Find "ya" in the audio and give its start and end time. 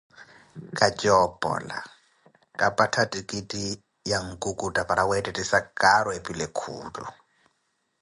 4.11-4.17